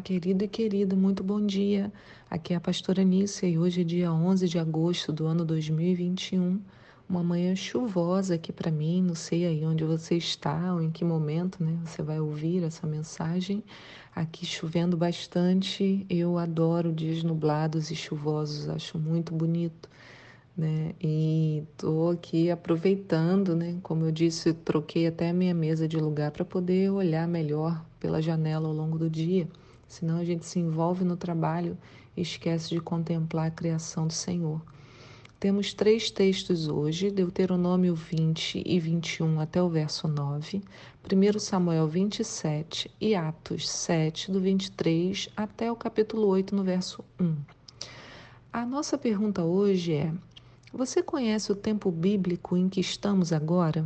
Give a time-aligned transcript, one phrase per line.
[0.00, 1.92] querido e querida, muito bom dia.
[2.30, 6.60] Aqui é a pastora Nícia e hoje é dia 11 de agosto do ano 2021.
[7.08, 11.04] Uma manhã chuvosa aqui para mim, não sei aí onde você está ou em que
[11.04, 11.78] momento, né?
[11.84, 13.62] Você vai ouvir essa mensagem.
[14.14, 16.04] Aqui chovendo bastante.
[16.10, 19.88] Eu adoro dias nublados e chuvosos, acho muito bonito
[20.56, 20.94] né?
[21.02, 23.78] E estou aqui aproveitando, né?
[23.82, 28.22] Como eu disse, troquei até a minha mesa de lugar para poder olhar melhor pela
[28.22, 29.46] janela ao longo do dia.
[29.86, 31.76] Senão a gente se envolve no trabalho
[32.16, 34.60] e esquece de contemplar a criação do Senhor.
[35.38, 40.62] Temos três textos hoje, Deuteronômio 20 e 21 até o verso 9,
[41.04, 47.36] 1 Samuel 27 e Atos 7, do 23 até o capítulo 8, no verso 1.
[48.50, 50.12] A nossa pergunta hoje é:
[50.72, 53.84] você conhece o tempo bíblico em que estamos agora?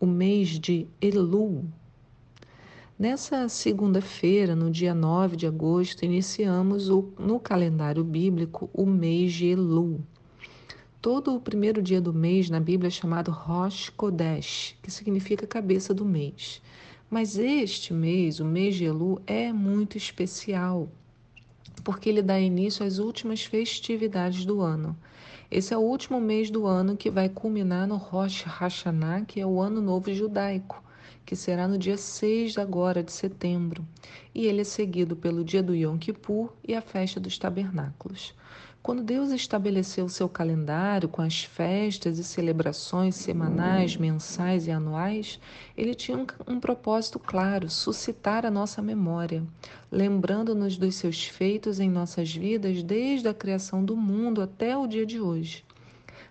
[0.00, 1.66] O mês de Elul.
[2.98, 9.48] Nessa segunda-feira, no dia 9 de agosto, iniciamos o, no calendário bíblico o mês de
[9.48, 10.00] Elul.
[11.02, 15.92] Todo o primeiro dia do mês na Bíblia é chamado Rosh Kodesh, que significa cabeça
[15.92, 16.62] do mês.
[17.10, 20.88] Mas este mês, o mês de Elul, é muito especial,
[21.84, 24.96] porque ele dá início às últimas festividades do ano.
[25.50, 29.46] Esse é o último mês do ano que vai culminar no Rosh Hashanah, que é
[29.46, 30.82] o Ano Novo Judaico,
[31.26, 33.84] que será no dia 6 agora de setembro,
[34.32, 38.32] e ele é seguido pelo dia do Yom Kippur e a festa dos tabernáculos.
[38.80, 45.40] Quando Deus estabeleceu o seu calendário com as festas e celebrações semanais, mensais e anuais,
[45.76, 49.42] ele tinha um, um propósito claro: suscitar a nossa memória,
[49.90, 55.04] lembrando-nos dos seus feitos em nossas vidas desde a criação do mundo até o dia
[55.04, 55.65] de hoje.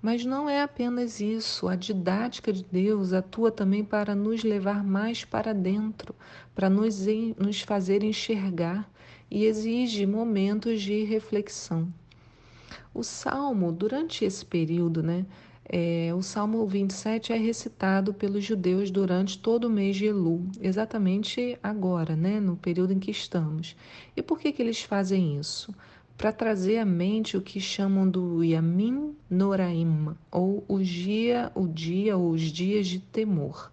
[0.00, 5.24] Mas não é apenas isso, a didática de Deus atua também para nos levar mais
[5.24, 6.14] para dentro,
[6.54, 7.06] para nos,
[7.38, 8.88] nos fazer enxergar
[9.30, 11.92] e exige momentos de reflexão.
[12.94, 15.26] O salmo, durante esse período, né,
[15.68, 21.58] é, o Salmo 27 é recitado pelos judeus durante todo o mês de Elu, exatamente
[21.60, 23.76] agora, né, no período em que estamos.
[24.16, 25.74] E por que, que eles fazem isso?
[26.16, 32.16] Para trazer à mente o que chamam do Yamin Noraim, ou o dia, o dia
[32.16, 33.70] ou os dias de temor.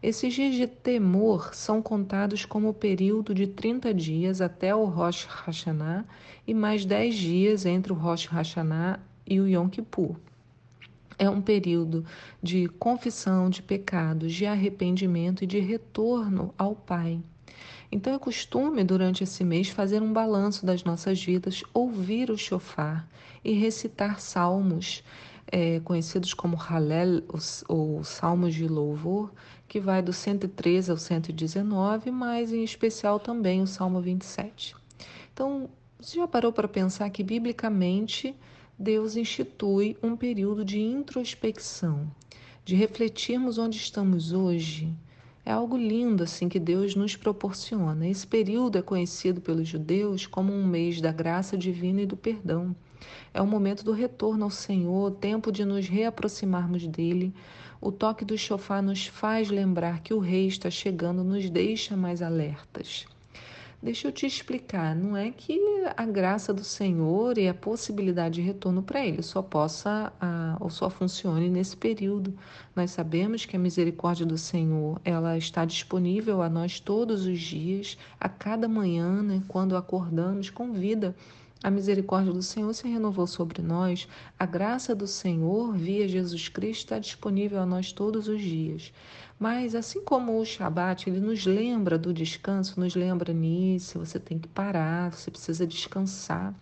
[0.00, 5.24] Esses dias de temor são contados como o período de 30 dias até o Rosh
[5.24, 6.04] Hashanah
[6.46, 10.14] e mais 10 dias entre o Rosh Hashanah e o Yom Kippur.
[11.18, 12.04] É um período
[12.40, 17.20] de confissão de pecados, de arrependimento e de retorno ao Pai.
[17.94, 23.08] Então é costume durante esse mês fazer um balanço das nossas vidas, ouvir o shofar
[23.44, 25.04] e recitar salmos
[25.46, 27.22] é, conhecidos como Halel,
[27.68, 29.30] ou Salmos de Louvor,
[29.68, 34.74] que vai do 113 ao 119, mas em especial também o Salmo 27.
[35.32, 38.34] Então, você já parou para pensar que, biblicamente,
[38.76, 42.10] Deus institui um período de introspecção,
[42.64, 44.92] de refletirmos onde estamos hoje?
[45.46, 48.08] É algo lindo assim que Deus nos proporciona.
[48.08, 52.74] Esse período é conhecido pelos judeus como um mês da graça divina e do perdão.
[53.34, 57.34] É o momento do retorno ao Senhor, tempo de nos reaproximarmos dele.
[57.78, 62.22] O toque do chofar nos faz lembrar que o Rei está chegando, nos deixa mais
[62.22, 63.04] alertas.
[63.84, 65.60] Deixa eu te explicar, não é que
[65.94, 70.70] a graça do Senhor e a possibilidade de retorno para Ele só possa a, ou
[70.70, 72.34] só funcione nesse período.
[72.74, 77.98] Nós sabemos que a misericórdia do Senhor ela está disponível a nós todos os dias,
[78.18, 81.14] a cada manhã, né, quando acordamos com vida.
[81.62, 84.06] A misericórdia do Senhor se renovou sobre nós.
[84.38, 88.92] A graça do Senhor, via Jesus Cristo, está disponível a nós todos os dias.
[89.38, 94.38] Mas assim como o Shabat, ele nos lembra do descanso, nos lembra nisso, você tem
[94.38, 96.54] que parar, você precisa descansar.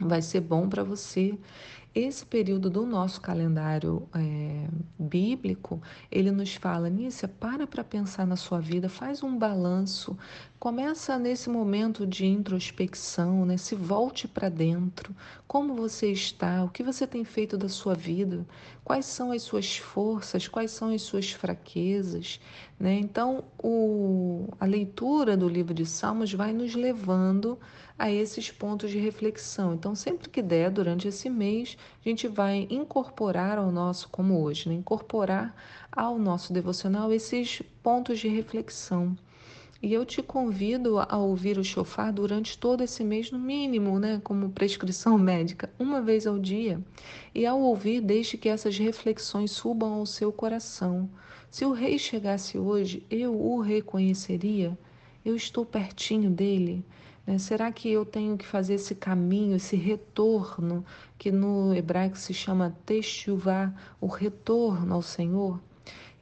[0.00, 1.38] Vai ser bom para você.
[1.94, 4.66] Esse período do nosso calendário é,
[4.98, 5.80] bíblico,
[6.10, 10.16] ele nos fala, Nícia, para para pensar na sua vida, faz um balanço,
[10.62, 13.56] começa nesse momento de introspecção, né?
[13.56, 15.12] se volte para dentro,
[15.44, 18.46] como você está, o que você tem feito da sua vida,
[18.84, 22.38] quais são as suas forças, quais são as suas fraquezas.
[22.78, 22.94] Né?
[22.94, 27.58] Então, o, a leitura do livro de Salmos vai nos levando
[27.98, 29.74] a esses pontos de reflexão.
[29.74, 31.76] Então, sempre que der, durante esse mês,
[32.06, 34.76] a gente vai incorporar ao nosso, como hoje, né?
[34.76, 35.56] incorporar
[35.90, 39.16] ao nosso devocional esses pontos de reflexão.
[39.82, 44.20] E eu te convido a ouvir o chofar durante todo esse mês, no mínimo, né,
[44.22, 46.80] como prescrição médica, uma vez ao dia.
[47.34, 51.10] E ao ouvir, deixe que essas reflexões subam ao seu coração.
[51.50, 54.78] Se o rei chegasse hoje, eu o reconheceria?
[55.24, 56.84] Eu estou pertinho dele?
[57.26, 57.36] Né?
[57.38, 60.84] Será que eu tenho que fazer esse caminho, esse retorno,
[61.18, 65.60] que no hebraico se chama techuvá, o retorno ao Senhor?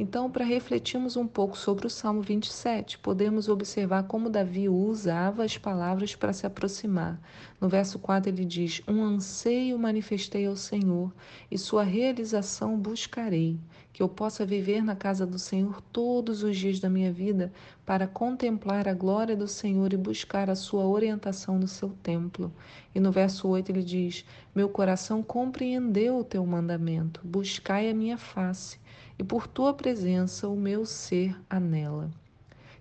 [0.00, 5.58] Então, para refletirmos um pouco sobre o Salmo 27, podemos observar como Davi usava as
[5.58, 7.20] palavras para se aproximar.
[7.60, 11.12] No verso 4 ele diz: Um anseio manifestei ao Senhor,
[11.50, 13.58] e sua realização buscarei,
[13.92, 17.52] que eu possa viver na casa do Senhor todos os dias da minha vida,
[17.84, 22.52] para contemplar a glória do Senhor e buscar a sua orientação no seu templo.
[22.94, 24.24] E no verso 8 ele diz:
[24.54, 28.78] Meu coração compreendeu o teu mandamento, buscai a minha face
[29.18, 32.10] e por tua presença o meu ser anela.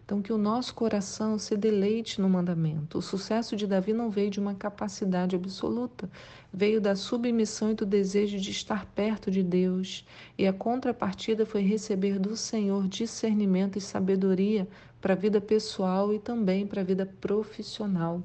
[0.08, 2.98] Então, que o nosso coração se deleite no mandamento.
[2.98, 6.10] O sucesso de Davi não veio de uma capacidade absoluta,
[6.54, 10.06] veio da submissão e do desejo de estar perto de Deus.
[10.38, 14.66] E a contrapartida foi receber do Senhor discernimento e sabedoria
[15.02, 18.24] para a vida pessoal e também para a vida profissional.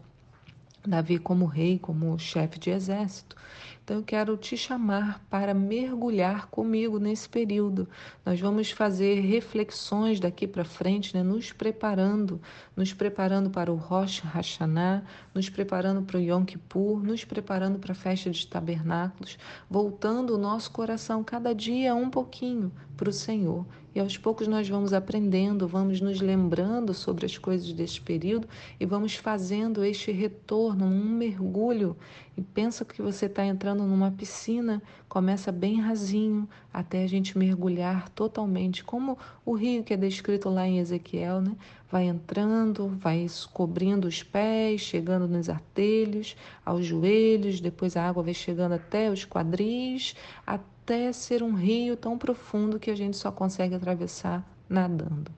[0.84, 3.36] Davi, como rei, como chefe de exército,
[3.84, 7.88] então eu quero te chamar para mergulhar comigo nesse período.
[8.24, 11.22] Nós vamos fazer reflexões daqui para frente, né?
[11.22, 12.40] nos preparando,
[12.76, 17.90] nos preparando para o Rosh Hashanah, nos preparando para o Yom Kippur, nos preparando para
[17.90, 19.36] a festa de tabernáculos,
[19.68, 23.66] voltando o nosso coração cada dia um pouquinho para o Senhor.
[23.94, 28.48] E aos poucos nós vamos aprendendo, vamos nos lembrando sobre as coisas deste período
[28.80, 31.94] e vamos fazendo este retorno, um mergulho.
[32.34, 38.08] E pensa que você está entrando numa piscina, começa bem rasinho, até a gente mergulhar
[38.10, 41.54] totalmente, como o rio que é descrito lá em Ezequiel, né?
[41.90, 46.34] Vai entrando, vai cobrindo os pés, chegando nos artelhos,
[46.64, 50.16] aos joelhos, depois a água vai chegando até os quadris,
[50.46, 55.30] até até ser um rio tão profundo que a gente só consegue atravessar nadando.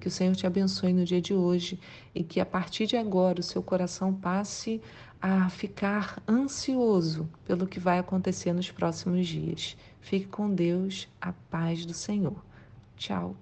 [0.00, 1.78] Que o Senhor te abençoe no dia de hoje
[2.14, 4.82] e que a partir de agora o seu coração passe
[5.20, 9.76] a ficar ansioso pelo que vai acontecer nos próximos dias.
[10.00, 12.44] Fique com Deus, a paz do Senhor.
[12.96, 13.36] Tchau.